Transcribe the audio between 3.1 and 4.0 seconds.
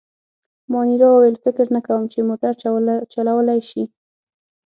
چلولای شي.